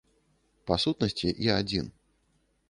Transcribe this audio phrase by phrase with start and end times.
[0.71, 1.93] Па сутнасці я адзін.